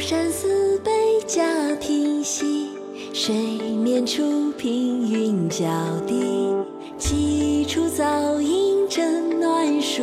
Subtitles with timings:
[0.00, 0.90] 山寺北
[1.26, 1.44] 贾
[1.76, 2.70] 亭西，
[3.12, 5.66] 水面初平云脚
[6.06, 6.24] 低。
[6.96, 10.02] 几处早莺正暖树，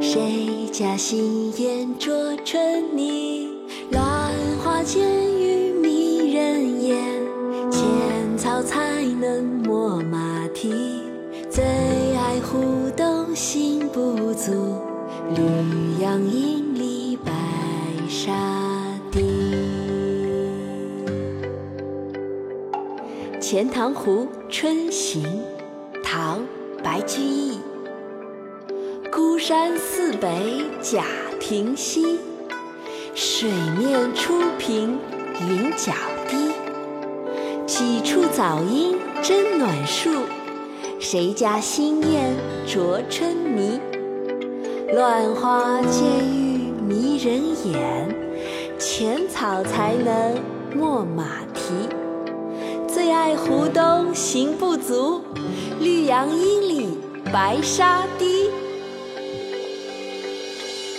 [0.00, 3.48] 谁家新燕啄春泥？
[3.90, 5.02] 乱花渐
[5.40, 6.96] 欲迷人眼，
[7.68, 7.82] 浅
[8.38, 10.72] 草才能没马蹄。
[11.50, 14.52] 最爱湖东行不足，
[15.34, 16.65] 绿杨阴
[23.38, 25.22] 钱塘湖春行》
[26.02, 26.38] 唐·
[26.82, 27.58] 白居易。
[29.12, 31.04] 孤山寺北贾
[31.38, 32.18] 亭西，
[33.14, 34.98] 水面初平
[35.46, 35.92] 云脚
[36.28, 36.52] 低。
[37.66, 40.10] 几处早莺争暖树，
[40.98, 42.34] 谁家新燕
[42.66, 43.78] 啄春泥？
[44.94, 48.08] 乱花渐欲迷人眼，
[48.78, 50.40] 浅草才能
[50.74, 51.88] 没马蹄。
[52.96, 55.20] 最爱湖东行不足，
[55.80, 56.98] 绿杨阴里
[57.30, 58.48] 白沙堤。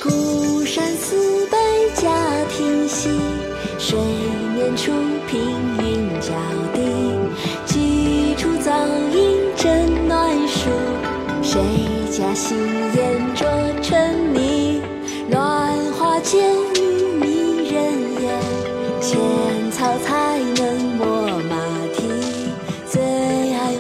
[0.04, 1.58] 孤山寺北
[1.96, 2.08] 贾
[2.56, 3.10] 亭西，
[3.80, 3.98] 水
[4.54, 4.92] 面初
[5.28, 5.42] 平
[5.80, 6.34] 云脚
[6.72, 6.82] 低。
[7.66, 8.72] 几处早
[9.12, 10.70] 莺争暖树，
[11.42, 11.60] 谁
[12.12, 12.60] 家新
[12.94, 13.48] 燕啄
[13.82, 14.84] 春泥？
[15.32, 17.47] 乱花渐欲迷，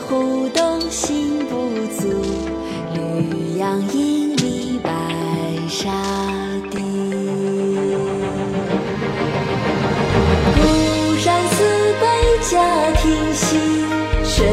[0.09, 1.69] 湖东行不
[2.00, 2.08] 足
[2.94, 4.89] 绿杨阴里白
[5.67, 5.91] 沙
[6.72, 6.80] 堤
[10.55, 11.64] 孤山寺
[11.99, 12.05] 北
[12.49, 13.58] 贾亭西
[14.23, 14.47] 水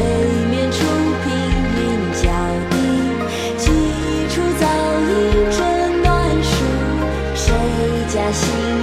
[0.51, 0.77] 面初
[1.23, 1.31] 平
[1.77, 1.79] 云
[2.11, 2.27] 脚
[2.69, 2.75] 低
[3.57, 3.63] 几
[4.27, 4.67] 处早
[5.07, 5.13] 莺
[5.51, 6.55] 争暖树
[7.33, 7.53] 谁
[8.13, 8.74] 家新